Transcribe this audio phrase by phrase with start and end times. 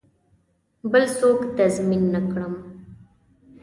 [0.91, 2.53] بل څوک تضمین نه کړم.